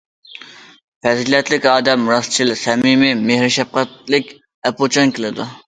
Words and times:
پەزىلەتلىك 1.07 1.67
ئادەم 1.73 2.09
راستچىل، 2.13 2.55
سەمىمىي، 2.63 3.15
مېھىر- 3.29 3.55
شەپقەتلىك، 3.59 4.35
ئەپۇچان 4.71 5.17
كېلىدۇ. 5.21 5.51